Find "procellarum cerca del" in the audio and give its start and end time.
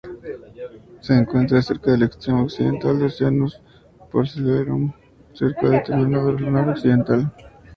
4.11-5.83